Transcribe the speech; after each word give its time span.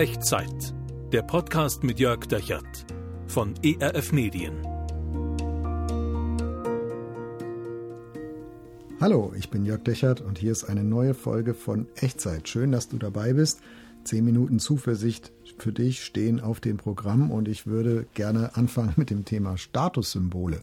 Echtzeit. 0.00 0.72
Der 1.12 1.20
Podcast 1.20 1.84
mit 1.84 2.00
Jörg 2.00 2.24
Dechert 2.24 2.86
von 3.26 3.52
ERF 3.62 4.12
Medien. 4.12 4.66
Hallo, 8.98 9.34
ich 9.36 9.50
bin 9.50 9.66
Jörg 9.66 9.84
Dechert 9.84 10.22
und 10.22 10.38
hier 10.38 10.52
ist 10.52 10.64
eine 10.64 10.84
neue 10.84 11.12
Folge 11.12 11.52
von 11.52 11.86
Echtzeit. 11.96 12.48
Schön, 12.48 12.72
dass 12.72 12.88
du 12.88 12.96
dabei 12.96 13.34
bist. 13.34 13.60
Zehn 14.04 14.24
Minuten 14.24 14.58
Zuversicht 14.58 15.32
für 15.58 15.70
dich 15.70 16.02
stehen 16.02 16.40
auf 16.40 16.60
dem 16.60 16.78
Programm 16.78 17.30
und 17.30 17.46
ich 17.46 17.66
würde 17.66 18.06
gerne 18.14 18.56
anfangen 18.56 18.94
mit 18.96 19.10
dem 19.10 19.26
Thema 19.26 19.58
Statussymbole. 19.58 20.62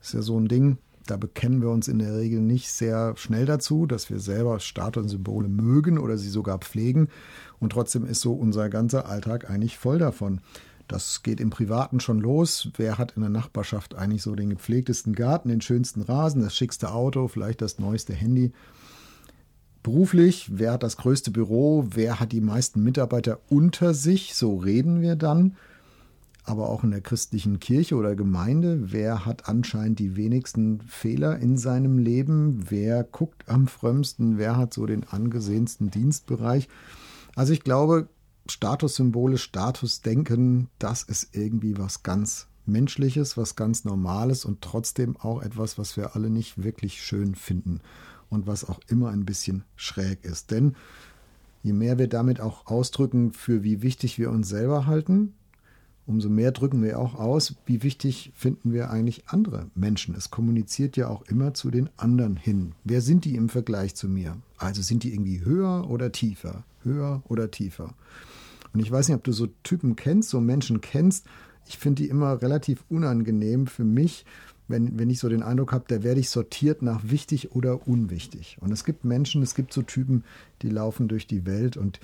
Das 0.00 0.08
ist 0.08 0.14
ja 0.14 0.22
so 0.22 0.40
ein 0.40 0.48
Ding, 0.48 0.78
da 1.06 1.16
bekennen 1.16 1.62
wir 1.62 1.70
uns 1.70 1.88
in 1.88 1.98
der 1.98 2.16
Regel 2.16 2.40
nicht 2.40 2.70
sehr 2.70 3.16
schnell 3.16 3.46
dazu, 3.46 3.86
dass 3.86 4.10
wir 4.10 4.18
selber 4.18 4.60
Statussymbole 4.60 5.48
mögen 5.48 5.98
oder 5.98 6.18
sie 6.18 6.28
sogar 6.28 6.58
pflegen. 6.58 7.08
Und 7.58 7.70
trotzdem 7.70 8.04
ist 8.04 8.20
so 8.20 8.32
unser 8.32 8.68
ganzer 8.68 9.08
Alltag 9.08 9.50
eigentlich 9.50 9.78
voll 9.78 9.98
davon. 9.98 10.40
Das 10.88 11.22
geht 11.22 11.40
im 11.40 11.50
Privaten 11.50 11.98
schon 11.98 12.20
los. 12.20 12.68
Wer 12.76 12.98
hat 12.98 13.12
in 13.16 13.22
der 13.22 13.30
Nachbarschaft 13.30 13.94
eigentlich 13.94 14.22
so 14.22 14.34
den 14.34 14.50
gepflegtesten 14.50 15.14
Garten, 15.14 15.48
den 15.48 15.60
schönsten 15.60 16.02
Rasen, 16.02 16.42
das 16.42 16.54
schickste 16.54 16.92
Auto, 16.92 17.26
vielleicht 17.28 17.60
das 17.60 17.78
neueste 17.78 18.12
Handy? 18.12 18.52
Beruflich, 19.82 20.50
wer 20.52 20.72
hat 20.72 20.82
das 20.82 20.96
größte 20.96 21.30
Büro, 21.30 21.86
wer 21.90 22.18
hat 22.20 22.32
die 22.32 22.40
meisten 22.40 22.82
Mitarbeiter 22.82 23.38
unter 23.48 23.94
sich? 23.94 24.34
So 24.34 24.56
reden 24.56 25.00
wir 25.00 25.16
dann 25.16 25.56
aber 26.48 26.68
auch 26.68 26.84
in 26.84 26.90
der 26.90 27.00
christlichen 27.00 27.60
Kirche 27.60 27.96
oder 27.96 28.14
Gemeinde. 28.14 28.92
Wer 28.92 29.26
hat 29.26 29.48
anscheinend 29.48 29.98
die 29.98 30.16
wenigsten 30.16 30.80
Fehler 30.80 31.38
in 31.38 31.58
seinem 31.58 31.98
Leben? 31.98 32.70
Wer 32.70 33.04
guckt 33.04 33.48
am 33.48 33.66
frömmsten? 33.66 34.38
Wer 34.38 34.56
hat 34.56 34.72
so 34.72 34.86
den 34.86 35.04
angesehensten 35.04 35.90
Dienstbereich? 35.90 36.68
Also 37.34 37.52
ich 37.52 37.62
glaube, 37.62 38.08
Statussymbole, 38.48 39.38
Statusdenken, 39.38 40.68
das 40.78 41.02
ist 41.02 41.34
irgendwie 41.34 41.78
was 41.78 42.02
ganz 42.02 42.46
Menschliches, 42.64 43.36
was 43.36 43.56
ganz 43.56 43.84
Normales 43.84 44.44
und 44.44 44.60
trotzdem 44.62 45.16
auch 45.16 45.42
etwas, 45.42 45.78
was 45.78 45.96
wir 45.96 46.16
alle 46.16 46.30
nicht 46.30 46.62
wirklich 46.62 47.02
schön 47.02 47.34
finden 47.34 47.80
und 48.28 48.46
was 48.46 48.68
auch 48.68 48.80
immer 48.88 49.10
ein 49.10 49.24
bisschen 49.24 49.64
schräg 49.76 50.24
ist. 50.24 50.50
Denn 50.50 50.74
je 51.62 51.72
mehr 51.72 51.98
wir 51.98 52.08
damit 52.08 52.40
auch 52.40 52.66
ausdrücken, 52.66 53.32
für 53.32 53.62
wie 53.62 53.82
wichtig 53.82 54.18
wir 54.18 54.30
uns 54.30 54.48
selber 54.48 54.86
halten, 54.86 55.34
umso 56.06 56.28
mehr 56.28 56.52
drücken 56.52 56.82
wir 56.82 56.98
auch 56.98 57.14
aus, 57.14 57.54
wie 57.66 57.82
wichtig 57.82 58.32
finden 58.34 58.72
wir 58.72 58.90
eigentlich 58.90 59.24
andere 59.26 59.66
Menschen. 59.74 60.14
Es 60.14 60.30
kommuniziert 60.30 60.96
ja 60.96 61.08
auch 61.08 61.22
immer 61.22 61.54
zu 61.54 61.70
den 61.70 61.88
anderen 61.96 62.36
hin. 62.36 62.72
Wer 62.84 63.00
sind 63.00 63.24
die 63.24 63.34
im 63.34 63.48
Vergleich 63.48 63.94
zu 63.94 64.08
mir? 64.08 64.36
Also 64.56 64.82
sind 64.82 65.02
die 65.02 65.12
irgendwie 65.12 65.44
höher 65.44 65.90
oder 65.90 66.12
tiefer? 66.12 66.64
Höher 66.82 67.22
oder 67.28 67.50
tiefer? 67.50 67.94
Und 68.72 68.80
ich 68.80 68.90
weiß 68.90 69.08
nicht, 69.08 69.16
ob 69.16 69.24
du 69.24 69.32
so 69.32 69.48
Typen 69.62 69.96
kennst, 69.96 70.30
so 70.30 70.40
Menschen 70.40 70.80
kennst. 70.80 71.26
Ich 71.66 71.78
finde 71.78 72.02
die 72.02 72.08
immer 72.08 72.40
relativ 72.42 72.84
unangenehm 72.88 73.66
für 73.66 73.84
mich, 73.84 74.24
wenn, 74.68 74.98
wenn 74.98 75.10
ich 75.10 75.18
so 75.18 75.28
den 75.28 75.42
Eindruck 75.42 75.72
habe, 75.72 75.84
da 75.88 76.02
werde 76.02 76.20
ich 76.20 76.30
sortiert 76.30 76.82
nach 76.82 77.00
wichtig 77.04 77.52
oder 77.52 77.86
unwichtig. 77.86 78.58
Und 78.60 78.72
es 78.72 78.84
gibt 78.84 79.04
Menschen, 79.04 79.42
es 79.42 79.54
gibt 79.54 79.72
so 79.72 79.82
Typen, 79.82 80.24
die 80.62 80.70
laufen 80.70 81.08
durch 81.08 81.26
die 81.26 81.46
Welt 81.46 81.76
und 81.76 82.00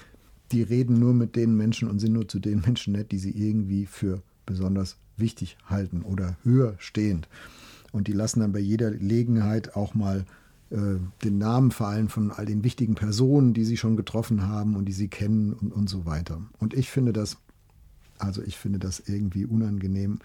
die 0.53 0.62
reden 0.62 0.98
nur 0.98 1.14
mit 1.14 1.36
den 1.36 1.56
Menschen 1.56 1.89
und 1.89 1.98
sind 1.98 2.12
nur 2.12 2.28
zu 2.28 2.39
den 2.39 2.61
Menschen 2.61 2.92
nett, 2.92 3.12
die 3.12 3.19
sie 3.19 3.31
irgendwie 3.31 3.86
für 3.86 4.22
besonders 4.47 4.97
wichtig 5.17 5.56
halten 5.67 6.03
oder 6.03 6.36
höher 6.45 6.75
stehend. 6.78 7.28
Und 7.92 8.08
die 8.08 8.12
lassen 8.12 8.41
dann 8.41 8.53
bei 8.53 8.58
jeder 8.58 8.91
Gelegenheit 8.91 9.77
auch 9.77 9.95
mal 9.95 10.25
äh, 10.70 10.97
den 11.25 11.39
Namen 11.39 11.70
fallen 11.70 12.08
von 12.08 12.30
all 12.30 12.47
den 12.47 12.64
wichtigen 12.64 12.95
Personen, 12.95 13.55
die 13.55 13.64
sie 13.64 13.77
schon 13.77 13.97
getroffen 13.97 14.47
haben 14.47 14.77
und 14.77 14.86
die 14.86 14.92
sie 14.92 15.08
kennen 15.08 15.53
und, 15.53 15.73
und 15.73 15.89
so 15.89 16.06
weiter. 16.06 16.41
Und 16.58 16.75
ich 16.75 16.91
finde 16.91 17.12
das, 17.12 17.36
also 18.19 18.42
ich 18.42 18.56
finde 18.56 18.78
das 18.78 19.00
irgendwie 19.00 19.45
unangenehm 19.45 20.19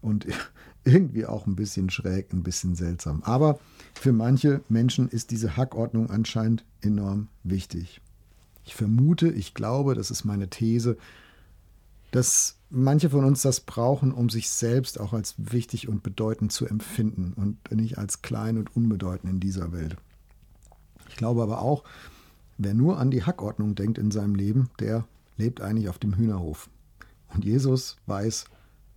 und 0.00 0.26
irgendwie 0.84 1.26
auch 1.26 1.46
ein 1.46 1.56
bisschen 1.56 1.90
schräg, 1.90 2.32
ein 2.32 2.42
bisschen 2.42 2.74
seltsam. 2.74 3.22
Aber 3.24 3.58
für 3.94 4.12
manche 4.12 4.62
Menschen 4.68 5.08
ist 5.08 5.30
diese 5.30 5.56
Hackordnung 5.56 6.10
anscheinend 6.10 6.64
enorm 6.80 7.28
wichtig. 7.42 8.00
Ich 8.66 8.74
vermute, 8.74 9.28
ich 9.28 9.54
glaube, 9.54 9.94
das 9.94 10.10
ist 10.10 10.24
meine 10.24 10.50
These, 10.50 10.98
dass 12.10 12.58
manche 12.68 13.10
von 13.10 13.24
uns 13.24 13.42
das 13.42 13.60
brauchen, 13.60 14.12
um 14.12 14.28
sich 14.28 14.50
selbst 14.50 14.98
auch 15.00 15.12
als 15.12 15.34
wichtig 15.38 15.88
und 15.88 16.02
bedeutend 16.02 16.52
zu 16.52 16.66
empfinden 16.66 17.32
und 17.36 17.70
nicht 17.70 17.96
als 17.96 18.22
klein 18.22 18.58
und 18.58 18.74
unbedeutend 18.74 19.32
in 19.32 19.40
dieser 19.40 19.72
Welt. 19.72 19.96
Ich 21.08 21.16
glaube 21.16 21.42
aber 21.42 21.62
auch, 21.62 21.84
wer 22.58 22.74
nur 22.74 22.98
an 22.98 23.12
die 23.12 23.22
Hackordnung 23.22 23.76
denkt 23.76 23.98
in 23.98 24.10
seinem 24.10 24.34
Leben, 24.34 24.68
der 24.80 25.06
lebt 25.36 25.60
eigentlich 25.60 25.88
auf 25.88 25.98
dem 25.98 26.16
Hühnerhof. 26.16 26.68
Und 27.32 27.44
Jesus 27.44 27.96
weiß, 28.06 28.46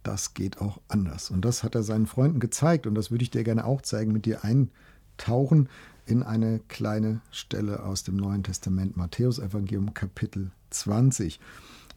das 0.02 0.34
geht 0.34 0.62
auch 0.62 0.82
anders. 0.88 1.30
Und 1.30 1.46
das 1.46 1.64
hat 1.64 1.76
er 1.76 1.84
seinen 1.84 2.08
Freunden 2.08 2.40
gezeigt 2.40 2.88
und 2.88 2.96
das 2.96 3.12
würde 3.12 3.24
ich 3.24 3.30
dir 3.30 3.44
gerne 3.44 3.66
auch 3.66 3.84
zeigen, 3.84 4.14
mit 4.14 4.26
dir 4.26 4.44
eintauchen 4.44 5.70
in 6.10 6.24
eine 6.24 6.60
kleine 6.68 7.22
Stelle 7.30 7.84
aus 7.84 8.04
dem 8.04 8.16
Neuen 8.16 8.44
Testament, 8.44 8.98
Matthäus 8.98 9.38
Evangelium 9.38 9.94
Kapitel 9.94 10.50
20, 10.72 11.40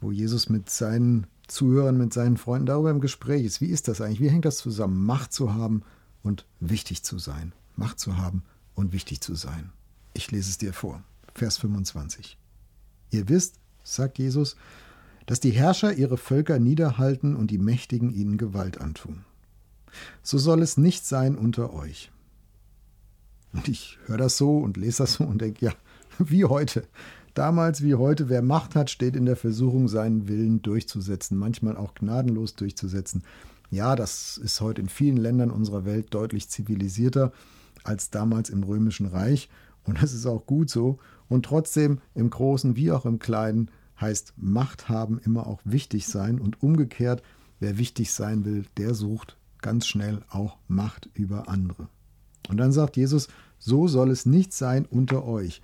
wo 0.02 0.12
Jesus 0.12 0.50
mit 0.50 0.68
seinen 0.68 1.26
Zuhörern, 1.48 1.96
mit 1.96 2.12
seinen 2.12 2.36
Freunden 2.36 2.66
darüber 2.66 2.90
im 2.90 3.00
Gespräch 3.00 3.44
ist. 3.44 3.62
Wie 3.62 3.70
ist 3.70 3.88
das 3.88 4.02
eigentlich? 4.02 4.20
Wie 4.20 4.28
hängt 4.28 4.44
das 4.44 4.58
zusammen? 4.58 5.04
Macht 5.06 5.32
zu 5.32 5.54
haben 5.54 5.82
und 6.22 6.44
wichtig 6.60 7.02
zu 7.02 7.18
sein. 7.18 7.52
Macht 7.74 7.98
zu 7.98 8.18
haben 8.18 8.42
und 8.74 8.92
wichtig 8.92 9.22
zu 9.22 9.34
sein. 9.34 9.70
Ich 10.12 10.30
lese 10.30 10.50
es 10.50 10.58
dir 10.58 10.74
vor. 10.74 11.02
Vers 11.34 11.56
25. 11.56 12.36
Ihr 13.10 13.30
wisst, 13.30 13.56
sagt 13.82 14.18
Jesus, 14.18 14.56
dass 15.24 15.40
die 15.40 15.52
Herrscher 15.52 15.94
ihre 15.94 16.18
Völker 16.18 16.58
niederhalten 16.58 17.34
und 17.34 17.50
die 17.50 17.58
Mächtigen 17.58 18.10
ihnen 18.10 18.36
Gewalt 18.36 18.78
antun. 18.78 19.24
So 20.22 20.36
soll 20.36 20.60
es 20.60 20.76
nicht 20.76 21.06
sein 21.06 21.34
unter 21.34 21.72
euch. 21.72 22.11
Und 23.52 23.68
ich 23.68 23.98
höre 24.06 24.18
das 24.18 24.36
so 24.36 24.58
und 24.58 24.76
lese 24.76 25.02
das 25.02 25.14
so 25.14 25.24
und 25.24 25.40
denke, 25.40 25.66
ja, 25.66 25.72
wie 26.18 26.44
heute. 26.44 26.84
Damals 27.34 27.82
wie 27.82 27.94
heute, 27.94 28.28
wer 28.28 28.42
Macht 28.42 28.74
hat, 28.74 28.90
steht 28.90 29.16
in 29.16 29.24
der 29.24 29.36
Versuchung, 29.36 29.88
seinen 29.88 30.28
Willen 30.28 30.60
durchzusetzen, 30.60 31.38
manchmal 31.38 31.76
auch 31.76 31.94
gnadenlos 31.94 32.54
durchzusetzen. 32.56 33.24
Ja, 33.70 33.96
das 33.96 34.36
ist 34.36 34.60
heute 34.60 34.82
in 34.82 34.90
vielen 34.90 35.16
Ländern 35.16 35.50
unserer 35.50 35.86
Welt 35.86 36.12
deutlich 36.12 36.50
zivilisierter 36.50 37.32
als 37.84 38.10
damals 38.10 38.50
im 38.50 38.62
Römischen 38.62 39.06
Reich. 39.06 39.48
Und 39.84 40.02
das 40.02 40.12
ist 40.12 40.26
auch 40.26 40.44
gut 40.44 40.68
so. 40.68 40.98
Und 41.28 41.46
trotzdem, 41.46 42.00
im 42.14 42.28
Großen 42.28 42.76
wie 42.76 42.92
auch 42.92 43.06
im 43.06 43.18
Kleinen, 43.18 43.70
heißt 43.98 44.34
Macht 44.36 44.90
haben 44.90 45.18
immer 45.24 45.46
auch 45.46 45.60
wichtig 45.64 46.06
sein. 46.06 46.38
Und 46.38 46.62
umgekehrt, 46.62 47.22
wer 47.60 47.78
wichtig 47.78 48.12
sein 48.12 48.44
will, 48.44 48.66
der 48.76 48.92
sucht 48.92 49.38
ganz 49.62 49.86
schnell 49.86 50.22
auch 50.28 50.58
Macht 50.68 51.08
über 51.14 51.48
andere. 51.48 51.88
Und 52.48 52.56
dann 52.56 52.72
sagt 52.72 52.96
Jesus, 52.96 53.28
so 53.58 53.86
soll 53.88 54.10
es 54.10 54.26
nicht 54.26 54.52
sein 54.52 54.86
unter 54.90 55.24
euch. 55.24 55.62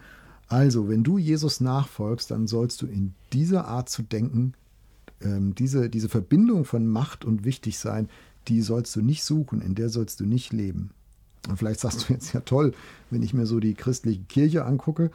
Also, 0.48 0.88
wenn 0.88 1.04
du 1.04 1.18
Jesus 1.18 1.60
nachfolgst, 1.60 2.30
dann 2.30 2.46
sollst 2.46 2.80
du 2.80 2.86
in 2.86 3.14
dieser 3.32 3.66
Art 3.66 3.88
zu 3.88 4.02
denken, 4.02 4.54
ähm, 5.20 5.54
diese, 5.54 5.90
diese 5.90 6.08
Verbindung 6.08 6.64
von 6.64 6.86
Macht 6.86 7.24
und 7.24 7.44
Wichtigsein, 7.44 8.08
die 8.46 8.62
sollst 8.62 8.94
du 8.96 9.02
nicht 9.02 9.24
suchen, 9.24 9.60
in 9.60 9.74
der 9.74 9.90
sollst 9.90 10.20
du 10.20 10.26
nicht 10.26 10.52
leben. 10.52 10.90
Und 11.48 11.58
vielleicht 11.58 11.80
sagst 11.80 12.08
du 12.08 12.12
jetzt 12.12 12.32
ja 12.32 12.40
toll, 12.40 12.72
wenn 13.10 13.22
ich 13.22 13.34
mir 13.34 13.46
so 13.46 13.60
die 13.60 13.74
christliche 13.74 14.22
Kirche 14.22 14.64
angucke, 14.64 15.10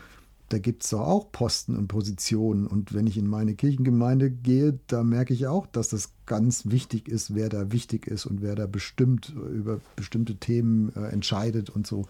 da 0.53 0.59
gibt 0.59 0.83
es 0.83 0.91
doch 0.91 0.99
auch 0.99 1.31
Posten 1.31 1.75
und 1.75 1.87
Positionen. 1.87 2.67
Und 2.67 2.93
wenn 2.93 3.07
ich 3.07 3.17
in 3.17 3.25
meine 3.25 3.55
Kirchengemeinde 3.55 4.29
gehe, 4.29 4.79
da 4.85 5.03
merke 5.03 5.33
ich 5.33 5.47
auch, 5.47 5.65
dass 5.65 5.89
das 5.89 6.11
ganz 6.27 6.69
wichtig 6.69 7.07
ist, 7.07 7.33
wer 7.33 7.49
da 7.49 7.71
wichtig 7.71 8.05
ist 8.05 8.27
und 8.27 8.43
wer 8.43 8.53
da 8.53 8.67
bestimmt 8.67 9.29
über 9.29 9.81
bestimmte 9.95 10.35
Themen 10.35 10.95
äh, 10.95 11.07
entscheidet 11.07 11.71
und 11.71 11.87
so. 11.87 12.05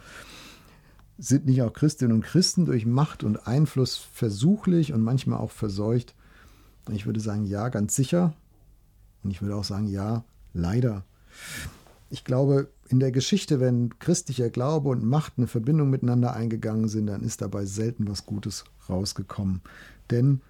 Sind 1.17 1.45
nicht 1.45 1.61
auch 1.61 1.71
Christinnen 1.71 2.11
und 2.17 2.25
Christen 2.25 2.65
durch 2.65 2.85
Macht 2.85 3.23
und 3.23 3.47
Einfluss 3.47 3.95
versuchlich 3.95 4.91
und 4.91 5.01
manchmal 5.01 5.39
auch 5.39 5.51
verseucht? 5.51 6.13
Ich 6.91 7.05
würde 7.05 7.21
sagen, 7.21 7.45
ja, 7.45 7.69
ganz 7.69 7.95
sicher. 7.95 8.33
Und 9.23 9.31
ich 9.31 9.41
würde 9.41 9.55
auch 9.55 9.63
sagen, 9.63 9.87
ja, 9.87 10.25
leider. 10.53 11.05
Ich 12.13 12.23
glaube, 12.23 12.69
in 12.89 12.99
der 12.99 13.11
Geschichte, 13.11 13.59
wenn 13.59 13.97
christlicher 13.97 14.51
Glaube 14.51 14.89
und 14.89 15.03
Macht 15.03 15.33
eine 15.37 15.47
Verbindung 15.47 15.89
miteinander 15.89 16.35
eingegangen 16.35 16.87
sind, 16.87 17.07
dann 17.07 17.23
ist 17.23 17.41
dabei 17.41 17.65
selten 17.65 18.07
was 18.07 18.27
Gutes 18.27 18.65
rausgekommen. 18.87 19.61
Denn, 20.11 20.41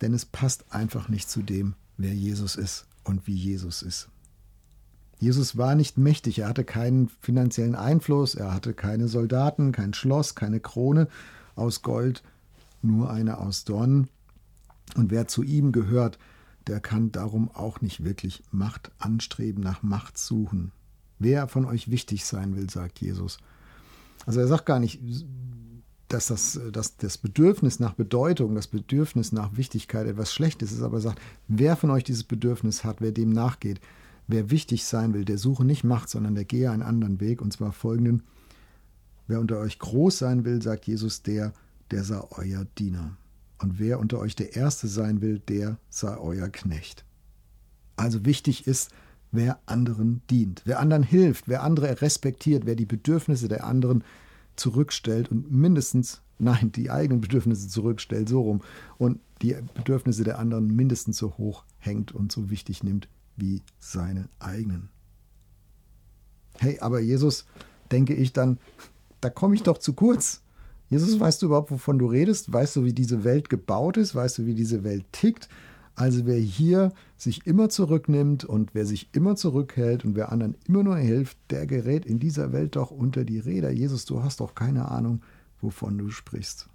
denn 0.00 0.12
es 0.12 0.24
passt 0.24 0.64
einfach 0.70 1.08
nicht 1.08 1.30
zu 1.30 1.42
dem, 1.42 1.76
wer 1.96 2.12
Jesus 2.12 2.56
ist 2.56 2.86
und 3.04 3.28
wie 3.28 3.36
Jesus 3.36 3.82
ist. 3.82 4.08
Jesus 5.20 5.56
war 5.56 5.76
nicht 5.76 5.96
mächtig, 5.96 6.40
er 6.40 6.48
hatte 6.48 6.64
keinen 6.64 7.08
finanziellen 7.20 7.76
Einfluss, 7.76 8.34
er 8.34 8.52
hatte 8.52 8.74
keine 8.74 9.06
Soldaten, 9.06 9.70
kein 9.70 9.94
Schloss, 9.94 10.34
keine 10.34 10.58
Krone 10.58 11.06
aus 11.54 11.82
Gold, 11.82 12.24
nur 12.82 13.12
eine 13.12 13.38
aus 13.38 13.62
Dornen. 13.62 14.08
Und 14.96 15.12
wer 15.12 15.28
zu 15.28 15.44
ihm 15.44 15.70
gehört, 15.70 16.18
der 16.66 16.80
kann 16.80 17.12
darum 17.12 17.48
auch 17.54 17.80
nicht 17.80 18.02
wirklich 18.02 18.42
Macht 18.50 18.90
anstreben, 18.98 19.62
nach 19.62 19.84
Macht 19.84 20.18
suchen. 20.18 20.72
Wer 21.18 21.48
von 21.48 21.64
euch 21.64 21.90
wichtig 21.90 22.24
sein 22.24 22.56
will, 22.56 22.68
sagt 22.70 23.00
Jesus. 23.00 23.38
Also 24.26 24.40
er 24.40 24.48
sagt 24.48 24.66
gar 24.66 24.80
nicht, 24.80 25.00
dass 26.08 26.28
das, 26.28 26.60
dass 26.72 26.96
das 26.96 27.18
Bedürfnis 27.18 27.80
nach 27.80 27.94
Bedeutung, 27.94 28.54
das 28.54 28.68
Bedürfnis 28.68 29.32
nach 29.32 29.56
Wichtigkeit 29.56 30.06
etwas 30.06 30.32
Schlechtes 30.32 30.72
ist, 30.72 30.82
aber 30.82 31.00
sagt, 31.00 31.20
wer 31.48 31.76
von 31.76 31.90
euch 31.90 32.04
dieses 32.04 32.24
Bedürfnis 32.24 32.84
hat, 32.84 33.00
wer 33.00 33.12
dem 33.12 33.30
nachgeht, 33.30 33.80
wer 34.28 34.50
wichtig 34.50 34.84
sein 34.84 35.14
will, 35.14 35.24
der 35.24 35.38
suche 35.38 35.64
nicht 35.64 35.84
Macht, 35.84 36.08
sondern 36.08 36.34
der 36.34 36.44
gehe 36.44 36.70
einen 36.70 36.82
anderen 36.82 37.20
Weg, 37.20 37.40
und 37.40 37.52
zwar 37.52 37.72
folgenden. 37.72 38.22
Wer 39.26 39.40
unter 39.40 39.58
euch 39.58 39.78
groß 39.78 40.18
sein 40.18 40.44
will, 40.44 40.62
sagt 40.62 40.86
Jesus, 40.86 41.22
der, 41.22 41.52
der 41.90 42.04
sei 42.04 42.20
euer 42.30 42.66
Diener. 42.78 43.16
Und 43.58 43.78
wer 43.78 43.98
unter 43.98 44.18
euch 44.18 44.36
der 44.36 44.54
Erste 44.54 44.86
sein 44.86 45.20
will, 45.20 45.40
der 45.40 45.78
sei 45.88 46.16
euer 46.16 46.48
Knecht. 46.48 47.04
Also 47.96 48.24
wichtig 48.24 48.66
ist, 48.66 48.90
wer 49.32 49.58
anderen 49.66 50.22
dient, 50.30 50.62
wer 50.64 50.80
anderen 50.80 51.02
hilft, 51.02 51.48
wer 51.48 51.62
andere 51.62 52.00
respektiert, 52.00 52.66
wer 52.66 52.76
die 52.76 52.86
Bedürfnisse 52.86 53.48
der 53.48 53.64
anderen 53.64 54.04
zurückstellt 54.56 55.30
und 55.30 55.50
mindestens, 55.52 56.22
nein, 56.38 56.72
die 56.72 56.90
eigenen 56.90 57.20
Bedürfnisse 57.20 57.68
zurückstellt, 57.68 58.28
so 58.28 58.42
rum, 58.42 58.62
und 58.98 59.20
die 59.42 59.56
Bedürfnisse 59.74 60.24
der 60.24 60.38
anderen 60.38 60.74
mindestens 60.74 61.18
so 61.18 61.36
hoch 61.36 61.64
hängt 61.78 62.12
und 62.12 62.32
so 62.32 62.50
wichtig 62.50 62.82
nimmt 62.82 63.08
wie 63.36 63.62
seine 63.78 64.28
eigenen. 64.38 64.88
Hey, 66.58 66.78
aber 66.80 67.00
Jesus, 67.00 67.44
denke 67.92 68.14
ich 68.14 68.32
dann, 68.32 68.58
da 69.20 69.30
komme 69.30 69.54
ich 69.54 69.62
doch 69.62 69.78
zu 69.78 69.92
kurz. 69.92 70.42
Jesus, 70.88 71.18
weißt 71.18 71.42
du 71.42 71.46
überhaupt, 71.46 71.70
wovon 71.70 71.98
du 71.98 72.06
redest? 72.06 72.52
Weißt 72.52 72.76
du, 72.76 72.84
wie 72.84 72.92
diese 72.92 73.24
Welt 73.24 73.50
gebaut 73.50 73.96
ist? 73.96 74.14
Weißt 74.14 74.38
du, 74.38 74.46
wie 74.46 74.54
diese 74.54 74.84
Welt 74.84 75.04
tickt? 75.12 75.48
Also 75.96 76.26
wer 76.26 76.38
hier 76.38 76.92
sich 77.16 77.46
immer 77.46 77.70
zurücknimmt 77.70 78.44
und 78.44 78.74
wer 78.74 78.84
sich 78.84 79.08
immer 79.12 79.34
zurückhält 79.34 80.04
und 80.04 80.14
wer 80.14 80.30
anderen 80.30 80.54
immer 80.66 80.82
nur 80.82 80.98
hilft, 80.98 81.38
der 81.48 81.66
gerät 81.66 82.04
in 82.04 82.18
dieser 82.18 82.52
Welt 82.52 82.76
doch 82.76 82.90
unter 82.90 83.24
die 83.24 83.38
Räder. 83.38 83.70
Jesus, 83.70 84.04
du 84.04 84.22
hast 84.22 84.40
doch 84.40 84.54
keine 84.54 84.88
Ahnung, 84.90 85.22
wovon 85.62 85.96
du 85.96 86.10
sprichst. 86.10 86.68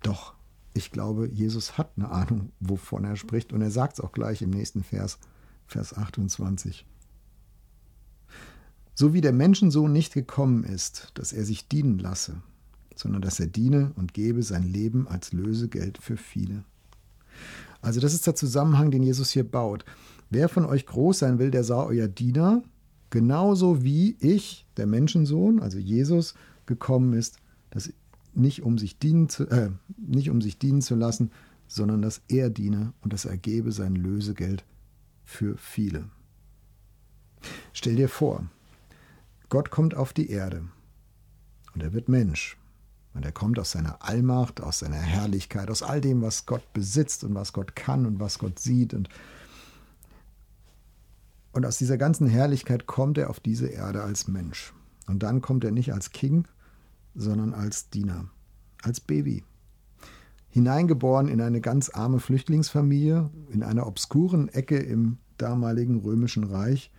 Doch, 0.00 0.34
ich 0.74 0.92
glaube, 0.92 1.28
Jesus 1.28 1.76
hat 1.76 1.90
eine 1.96 2.10
Ahnung, 2.10 2.52
wovon 2.60 3.04
er 3.04 3.16
spricht 3.16 3.52
und 3.52 3.60
er 3.60 3.72
sagt 3.72 3.94
es 3.94 4.00
auch 4.00 4.12
gleich 4.12 4.42
im 4.42 4.50
nächsten 4.50 4.84
Vers, 4.84 5.18
Vers 5.66 5.96
28. 5.96 6.86
So 8.94 9.12
wie 9.12 9.20
der 9.20 9.32
Menschensohn 9.32 9.92
nicht 9.92 10.14
gekommen 10.14 10.62
ist, 10.62 11.10
dass 11.14 11.32
er 11.32 11.44
sich 11.44 11.66
dienen 11.66 11.98
lasse, 11.98 12.42
sondern 12.94 13.22
dass 13.22 13.40
er 13.40 13.48
diene 13.48 13.90
und 13.96 14.14
gebe 14.14 14.44
sein 14.44 14.62
Leben 14.62 15.08
als 15.08 15.32
Lösegeld 15.32 15.98
für 15.98 16.16
viele. 16.16 16.62
Also 17.82 18.00
das 18.00 18.14
ist 18.14 18.26
der 18.26 18.34
Zusammenhang, 18.34 18.90
den 18.90 19.02
Jesus 19.02 19.30
hier 19.30 19.44
baut. 19.44 19.84
Wer 20.30 20.48
von 20.48 20.64
euch 20.64 20.86
groß 20.86 21.18
sein 21.18 21.38
will, 21.38 21.50
der 21.50 21.64
sei 21.64 21.84
euer 21.84 22.08
Diener, 22.08 22.62
genauso 23.10 23.84
wie 23.84 24.16
ich, 24.20 24.66
der 24.78 24.86
Menschensohn, 24.86 25.60
also 25.60 25.78
Jesus, 25.78 26.34
gekommen 26.64 27.12
ist, 27.12 27.36
dass 27.70 27.92
nicht 28.34 28.62
um 28.62 28.78
sich 28.78 28.98
dienen 28.98 29.28
zu, 29.28 29.46
äh, 29.50 29.70
nicht 29.98 30.30
um 30.30 30.40
sich 30.40 30.58
dienen 30.58 30.80
zu 30.80 30.94
lassen, 30.94 31.30
sondern 31.66 32.00
dass 32.00 32.22
er 32.28 32.50
diene 32.50 32.94
und 33.02 33.12
dass 33.12 33.24
er 33.24 33.36
gebe 33.36 33.72
sein 33.72 33.94
Lösegeld 33.94 34.64
für 35.24 35.56
viele. 35.58 36.08
Stell 37.72 37.96
dir 37.96 38.08
vor, 38.08 38.46
Gott 39.48 39.70
kommt 39.70 39.94
auf 39.94 40.12
die 40.12 40.30
Erde 40.30 40.64
und 41.74 41.82
er 41.82 41.92
wird 41.92 42.08
Mensch. 42.08 42.56
Und 43.14 43.24
er 43.24 43.32
kommt 43.32 43.58
aus 43.58 43.72
seiner 43.72 44.02
Allmacht, 44.02 44.60
aus 44.60 44.78
seiner 44.78 44.96
Herrlichkeit, 44.96 45.70
aus 45.70 45.82
all 45.82 46.00
dem, 46.00 46.22
was 46.22 46.46
Gott 46.46 46.72
besitzt 46.72 47.24
und 47.24 47.34
was 47.34 47.52
Gott 47.52 47.76
kann 47.76 48.06
und 48.06 48.20
was 48.20 48.38
Gott 48.38 48.58
sieht. 48.58 48.94
Und, 48.94 49.08
und 51.52 51.66
aus 51.66 51.76
dieser 51.76 51.98
ganzen 51.98 52.26
Herrlichkeit 52.26 52.86
kommt 52.86 53.18
er 53.18 53.28
auf 53.28 53.38
diese 53.38 53.66
Erde 53.66 54.02
als 54.02 54.28
Mensch. 54.28 54.72
Und 55.06 55.22
dann 55.22 55.42
kommt 55.42 55.64
er 55.64 55.72
nicht 55.72 55.92
als 55.92 56.10
King, 56.10 56.46
sondern 57.14 57.52
als 57.52 57.90
Diener, 57.90 58.28
als 58.82 59.00
Baby. 59.00 59.44
Hineingeboren 60.48 61.28
in 61.28 61.40
eine 61.40 61.60
ganz 61.60 61.90
arme 61.90 62.20
Flüchtlingsfamilie, 62.20 63.30
in 63.50 63.62
einer 63.62 63.86
obskuren 63.86 64.48
Ecke 64.48 64.78
im 64.78 65.18
damaligen 65.36 66.00
römischen 66.00 66.44
Reich 66.44 66.90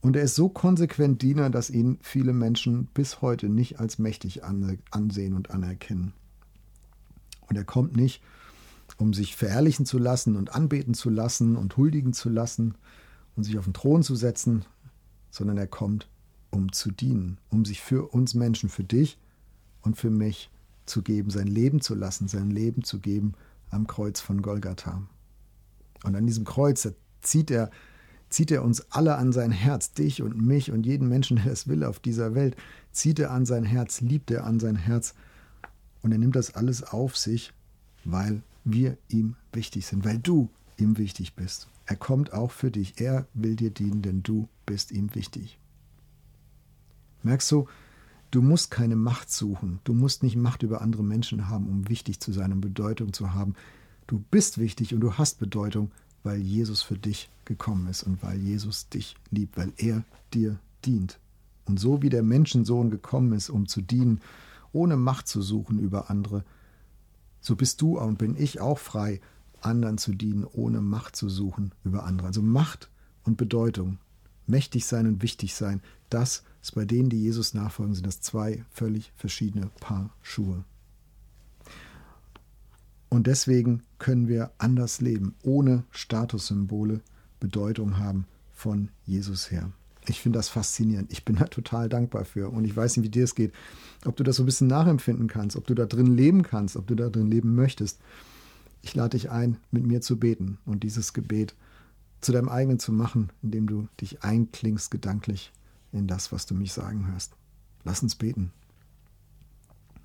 und 0.00 0.16
er 0.16 0.22
ist 0.22 0.36
so 0.36 0.48
konsequent 0.48 1.22
Diener, 1.22 1.50
dass 1.50 1.70
ihn 1.70 1.98
viele 2.02 2.32
Menschen 2.32 2.86
bis 2.94 3.20
heute 3.20 3.48
nicht 3.48 3.80
als 3.80 3.98
mächtig 3.98 4.42
ansehen 4.44 5.34
und 5.34 5.50
anerkennen. 5.50 6.12
Und 7.48 7.56
er 7.56 7.64
kommt 7.64 7.96
nicht, 7.96 8.22
um 8.96 9.12
sich 9.12 9.36
verherrlichen 9.36 9.86
zu 9.86 9.98
lassen 9.98 10.36
und 10.36 10.54
anbeten 10.54 10.94
zu 10.94 11.10
lassen 11.10 11.56
und 11.56 11.76
huldigen 11.76 12.12
zu 12.12 12.28
lassen 12.28 12.74
und 13.36 13.44
sich 13.44 13.58
auf 13.58 13.64
den 13.64 13.74
Thron 13.74 14.02
zu 14.02 14.14
setzen, 14.14 14.64
sondern 15.30 15.58
er 15.58 15.66
kommt, 15.66 16.08
um 16.50 16.72
zu 16.72 16.90
dienen, 16.90 17.38
um 17.50 17.64
sich 17.64 17.80
für 17.80 18.12
uns 18.12 18.34
Menschen, 18.34 18.68
für 18.68 18.84
dich 18.84 19.18
und 19.82 19.96
für 19.96 20.10
mich 20.10 20.50
zu 20.86 21.02
geben, 21.02 21.30
sein 21.30 21.46
Leben 21.46 21.80
zu 21.80 21.94
lassen, 21.94 22.28
sein 22.28 22.50
Leben 22.50 22.82
zu 22.82 23.00
geben 23.00 23.34
am 23.70 23.86
Kreuz 23.86 24.20
von 24.20 24.42
Golgatha. 24.42 25.02
Und 26.04 26.14
an 26.14 26.26
diesem 26.26 26.44
Kreuz 26.44 26.88
zieht 27.20 27.50
er 27.50 27.70
zieht 28.28 28.50
er 28.50 28.62
uns 28.62 28.90
alle 28.90 29.16
an 29.16 29.32
sein 29.32 29.50
Herz, 29.50 29.92
dich 29.92 30.22
und 30.22 30.40
mich 30.40 30.70
und 30.70 30.84
jeden 30.84 31.08
Menschen, 31.08 31.38
der 31.38 31.52
es 31.52 31.68
will 31.68 31.84
auf 31.84 31.98
dieser 31.98 32.34
Welt, 32.34 32.56
zieht 32.92 33.18
er 33.18 33.30
an 33.30 33.46
sein 33.46 33.64
Herz, 33.64 34.00
liebt 34.00 34.30
er 34.30 34.44
an 34.44 34.60
sein 34.60 34.76
Herz 34.76 35.14
und 36.02 36.12
er 36.12 36.18
nimmt 36.18 36.36
das 36.36 36.54
alles 36.54 36.82
auf 36.82 37.16
sich, 37.16 37.52
weil 38.04 38.42
wir 38.64 38.98
ihm 39.08 39.36
wichtig 39.52 39.86
sind, 39.86 40.04
weil 40.04 40.18
du 40.18 40.50
ihm 40.76 40.98
wichtig 40.98 41.34
bist. 41.34 41.68
Er 41.86 41.96
kommt 41.96 42.32
auch 42.32 42.50
für 42.50 42.70
dich, 42.70 43.00
er 43.00 43.26
will 43.32 43.56
dir 43.56 43.70
dienen, 43.70 44.02
denn 44.02 44.22
du 44.22 44.48
bist 44.66 44.92
ihm 44.92 45.14
wichtig. 45.14 45.58
Merkst 47.22 47.50
du, 47.50 47.66
du 48.30 48.42
musst 48.42 48.70
keine 48.70 48.96
Macht 48.96 49.30
suchen, 49.30 49.80
du 49.84 49.94
musst 49.94 50.22
nicht 50.22 50.36
Macht 50.36 50.62
über 50.62 50.82
andere 50.82 51.02
Menschen 51.02 51.48
haben, 51.48 51.66
um 51.66 51.88
wichtig 51.88 52.20
zu 52.20 52.32
sein, 52.32 52.52
um 52.52 52.60
Bedeutung 52.60 53.12
zu 53.12 53.32
haben. 53.32 53.54
Du 54.06 54.22
bist 54.30 54.58
wichtig 54.58 54.94
und 54.94 55.00
du 55.00 55.14
hast 55.14 55.38
Bedeutung, 55.38 55.90
weil 56.28 56.42
Jesus 56.42 56.82
für 56.82 56.98
dich 56.98 57.30
gekommen 57.46 57.88
ist 57.88 58.02
und 58.02 58.22
weil 58.22 58.38
Jesus 58.38 58.90
dich 58.90 59.16
liebt, 59.30 59.56
weil 59.56 59.72
er 59.78 60.04
dir 60.34 60.58
dient. 60.84 61.18
Und 61.64 61.80
so 61.80 62.02
wie 62.02 62.10
der 62.10 62.22
Menschensohn 62.22 62.90
gekommen 62.90 63.32
ist, 63.32 63.48
um 63.48 63.66
zu 63.66 63.80
dienen, 63.80 64.20
ohne 64.72 64.98
Macht 64.98 65.26
zu 65.26 65.40
suchen 65.40 65.78
über 65.78 66.10
andere, 66.10 66.44
so 67.40 67.56
bist 67.56 67.80
du 67.80 67.98
und 67.98 68.18
bin 68.18 68.36
ich 68.36 68.60
auch 68.60 68.78
frei, 68.78 69.22
anderen 69.62 69.96
zu 69.96 70.12
dienen, 70.12 70.44
ohne 70.44 70.82
Macht 70.82 71.16
zu 71.16 71.30
suchen 71.30 71.72
über 71.82 72.04
andere. 72.04 72.26
Also 72.26 72.42
Macht 72.42 72.90
und 73.24 73.38
Bedeutung, 73.38 73.96
mächtig 74.46 74.84
sein 74.84 75.06
und 75.06 75.22
wichtig 75.22 75.54
sein, 75.54 75.80
das 76.10 76.42
ist 76.60 76.74
bei 76.74 76.84
denen, 76.84 77.08
die 77.08 77.22
Jesus 77.22 77.54
nachfolgen, 77.54 77.94
sind 77.94 78.06
das 78.06 78.20
zwei 78.20 78.66
völlig 78.70 79.12
verschiedene 79.16 79.70
Paar 79.80 80.10
Schuhe. 80.20 80.62
Und 83.08 83.26
deswegen 83.26 83.82
können 83.98 84.28
wir 84.28 84.50
anders 84.58 85.00
leben, 85.00 85.34
ohne 85.42 85.84
Statussymbole 85.90 87.00
Bedeutung 87.40 87.98
haben 87.98 88.26
von 88.52 88.90
Jesus 89.04 89.50
her. 89.50 89.70
Ich 90.06 90.20
finde 90.20 90.38
das 90.38 90.48
faszinierend. 90.48 91.12
Ich 91.12 91.24
bin 91.24 91.36
da 91.36 91.44
total 91.44 91.88
dankbar 91.88 92.24
für. 92.24 92.50
Und 92.50 92.64
ich 92.64 92.76
weiß 92.76 92.96
nicht, 92.96 93.06
wie 93.06 93.10
dir 93.10 93.24
es 93.24 93.34
geht. 93.34 93.52
Ob 94.04 94.16
du 94.16 94.24
das 94.24 94.36
so 94.36 94.42
ein 94.42 94.46
bisschen 94.46 94.66
nachempfinden 94.66 95.28
kannst, 95.28 95.56
ob 95.56 95.66
du 95.66 95.74
da 95.74 95.86
drin 95.86 96.16
leben 96.16 96.42
kannst, 96.42 96.76
ob 96.76 96.86
du 96.86 96.94
da 96.94 97.08
drin 97.08 97.30
leben 97.30 97.54
möchtest. 97.54 98.00
Ich 98.82 98.94
lade 98.94 99.16
dich 99.16 99.30
ein, 99.30 99.58
mit 99.70 99.86
mir 99.86 100.00
zu 100.00 100.18
beten 100.18 100.58
und 100.64 100.82
dieses 100.82 101.12
Gebet 101.12 101.54
zu 102.20 102.32
deinem 102.32 102.48
eigenen 102.48 102.78
zu 102.78 102.92
machen, 102.92 103.30
indem 103.42 103.66
du 103.66 103.88
dich 104.00 104.22
einklingst 104.22 104.90
gedanklich 104.90 105.52
in 105.92 106.06
das, 106.06 106.32
was 106.32 106.46
du 106.46 106.54
mich 106.54 106.72
sagen 106.72 107.10
hörst. 107.10 107.32
Lass 107.84 108.02
uns 108.02 108.14
beten. 108.14 108.52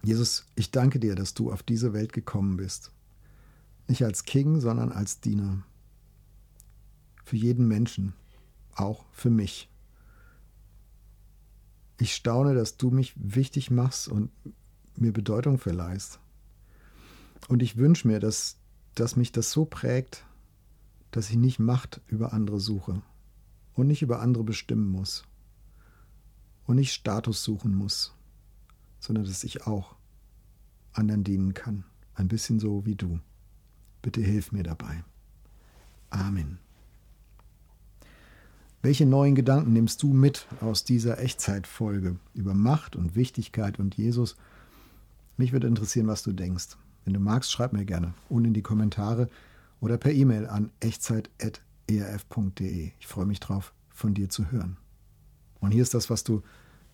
Jesus, 0.04 0.46
ich 0.56 0.72
danke 0.72 1.00
dir, 1.00 1.16
dass 1.16 1.34
du 1.34 1.52
auf 1.52 1.64
diese 1.64 1.94
Welt 1.94 2.12
gekommen 2.12 2.58
bist. 2.58 2.92
Nicht 3.88 4.04
als 4.04 4.26
King, 4.26 4.60
sondern 4.60 4.92
als 4.92 5.22
Diener. 5.22 5.64
Für 7.24 7.38
jeden 7.38 7.68
Menschen, 7.68 8.14
auch 8.76 9.06
für 9.12 9.30
mich. 9.30 9.70
Ich 12.00 12.14
staune, 12.14 12.54
dass 12.54 12.76
du 12.76 12.92
mich 12.92 13.14
wichtig 13.16 13.72
machst 13.72 14.10
und 14.10 14.30
mir 14.96 15.14
Bedeutung 15.14 15.58
verleihst. 15.58 16.20
Und 17.48 17.62
ich 17.62 17.78
wünsche 17.78 18.08
mir, 18.08 18.20
dass, 18.20 18.58
dass 18.96 19.16
mich 19.16 19.32
das 19.32 19.52
so 19.52 19.64
prägt, 19.64 20.26
dass 21.12 21.30
ich 21.30 21.38
nicht 21.38 21.60
Macht 21.60 22.02
über 22.08 22.34
andere 22.34 22.60
suche 22.60 23.02
und 23.74 23.88
nicht 23.88 24.02
über 24.02 24.20
andere 24.20 24.44
bestimmen 24.44 24.90
muss 24.92 25.24
und 26.66 26.76
nicht 26.76 26.92
Status 26.92 27.44
suchen 27.44 27.74
muss, 27.74 28.14
sondern 29.04 29.26
dass 29.26 29.44
ich 29.44 29.68
auch 29.68 29.96
anderen 30.94 31.26
dienen 31.26 31.54
kann. 31.54 31.84
Ein 32.16 32.30
bisschen 32.30 32.62
so 32.62 32.86
wie 32.86 32.96
du. 32.96 33.20
Bitte 34.02 34.22
hilf 34.22 34.54
mir 34.54 34.64
dabei. 34.64 35.04
Amen. 36.10 36.58
Welche 38.82 39.06
neuen 39.06 39.36
Gedanken 39.36 39.74
nimmst 39.74 40.02
du 40.04 40.14
mit 40.14 40.48
aus 40.62 40.86
dieser 40.86 41.20
Echtzeitfolge 41.20 42.16
über 42.34 42.54
Macht 42.54 42.96
und 42.96 43.16
Wichtigkeit 43.16 43.78
und 43.78 43.96
Jesus? 43.96 44.38
Mich 45.36 45.52
würde 45.52 45.68
interessieren, 45.68 46.08
was 46.08 46.24
du 46.24 46.32
denkst. 46.32 46.78
Wenn 47.04 47.14
du 47.14 47.20
magst, 47.20 47.52
schreib 47.52 47.74
mir 47.74 47.84
gerne 47.84 48.14
unten 48.30 48.48
in 48.48 48.54
die 48.54 48.62
Kommentare 48.62 49.30
oder 49.82 49.98
per 49.98 50.14
E-Mail 50.14 50.48
an 50.48 50.72
echtzeit.erf.de. 50.80 52.92
Ich 52.98 53.08
freue 53.08 53.26
mich 53.26 53.42
drauf, 53.42 53.74
von 53.90 54.14
dir 54.14 54.30
zu 54.30 54.50
hören. 54.50 54.78
Und 55.60 55.72
hier 55.72 55.82
ist 55.82 55.94
das, 55.94 56.10
was 56.10 56.24
du 56.24 56.42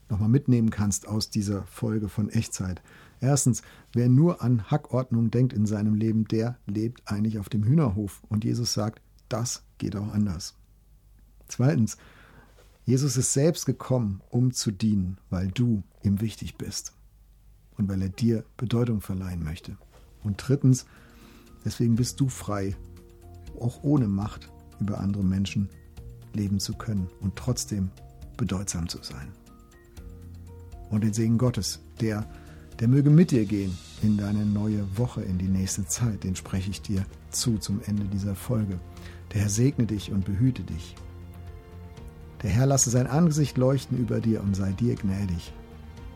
nochmal 0.09 0.29
mitnehmen 0.29 0.69
kannst 0.69 1.07
aus 1.07 1.29
dieser 1.29 1.63
Folge 1.63 2.09
von 2.09 2.29
Echtzeit. 2.29 2.81
Erstens, 3.21 3.61
wer 3.93 4.09
nur 4.09 4.41
an 4.41 4.71
Hackordnung 4.71 5.31
denkt 5.31 5.53
in 5.53 5.65
seinem 5.65 5.95
Leben, 5.95 6.25
der 6.25 6.57
lebt 6.65 7.01
eigentlich 7.05 7.39
auf 7.39 7.49
dem 7.49 7.63
Hühnerhof. 7.63 8.21
Und 8.29 8.43
Jesus 8.43 8.73
sagt, 8.73 9.01
das 9.27 9.63
geht 9.77 9.95
auch 9.95 10.13
anders. 10.13 10.55
Zweitens, 11.47 11.97
Jesus 12.85 13.17
ist 13.17 13.33
selbst 13.33 13.65
gekommen, 13.65 14.21
um 14.29 14.51
zu 14.51 14.71
dienen, 14.71 15.17
weil 15.29 15.49
du 15.49 15.83
ihm 16.01 16.21
wichtig 16.21 16.55
bist 16.55 16.93
und 17.77 17.87
weil 17.87 18.01
er 18.01 18.09
dir 18.09 18.45
Bedeutung 18.57 19.01
verleihen 19.01 19.43
möchte. 19.43 19.77
Und 20.23 20.37
drittens, 20.37 20.85
deswegen 21.65 21.95
bist 21.95 22.19
du 22.19 22.29
frei, 22.29 22.75
auch 23.59 23.83
ohne 23.83 24.07
Macht 24.07 24.49
über 24.79 24.99
andere 24.99 25.23
Menschen 25.23 25.69
leben 26.33 26.59
zu 26.59 26.73
können 26.73 27.09
und 27.19 27.35
trotzdem 27.35 27.91
bedeutsam 28.37 28.87
zu 28.87 29.03
sein. 29.03 29.31
Und 30.89 31.03
den 31.03 31.13
Segen 31.13 31.37
Gottes, 31.37 31.79
der, 32.01 32.25
der 32.79 32.87
möge 32.87 33.09
mit 33.09 33.31
dir 33.31 33.45
gehen 33.45 33.77
in 34.01 34.17
deine 34.17 34.45
neue 34.45 34.85
Woche, 34.97 35.21
in 35.21 35.37
die 35.37 35.47
nächste 35.47 35.85
Zeit, 35.85 36.23
den 36.23 36.35
spreche 36.35 36.71
ich 36.71 36.81
dir 36.81 37.05
zu 37.31 37.57
zum 37.57 37.81
Ende 37.85 38.05
dieser 38.05 38.35
Folge. 38.35 38.79
Der 39.33 39.41
Herr 39.41 39.49
segne 39.49 39.85
dich 39.85 40.11
und 40.11 40.25
behüte 40.25 40.63
dich. 40.63 40.95
Der 42.41 42.49
Herr 42.49 42.65
lasse 42.65 42.89
sein 42.89 43.07
Angesicht 43.07 43.57
leuchten 43.57 43.97
über 43.97 44.19
dir 44.21 44.41
und 44.41 44.55
sei 44.55 44.71
dir 44.71 44.95
gnädig. 44.95 45.53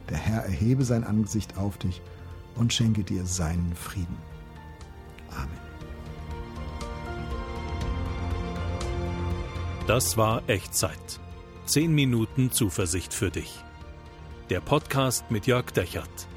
Der 0.09 0.17
Herr 0.17 0.43
erhebe 0.43 0.83
sein 0.85 1.03
Angesicht 1.03 1.57
auf 1.57 1.77
dich 1.77 2.01
und 2.55 2.73
schenke 2.73 3.03
dir 3.03 3.25
seinen 3.25 3.73
Frieden. 3.75 4.17
Amen. 5.31 5.63
Das 9.87 10.15
war 10.15 10.47
Echtzeit. 10.47 11.19
Zehn 11.65 11.93
Minuten 11.93 12.51
Zuversicht 12.51 13.13
für 13.13 13.31
dich. 13.31 13.63
Der 14.49 14.59
Podcast 14.59 15.31
mit 15.31 15.47
Jörg 15.47 15.71
Dechert 15.71 16.27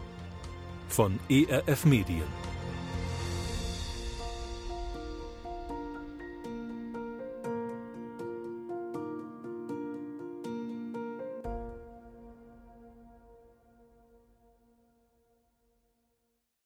von 0.88 1.18
ERF 1.28 1.84
Medien. 1.84 2.45